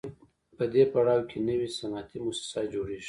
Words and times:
په 0.57 0.63
دې 0.73 0.83
پړاو 0.93 1.27
کې 1.29 1.37
نوي 1.47 1.69
صنعتي 1.77 2.17
موسسات 2.25 2.65
جوړېږي 2.73 2.99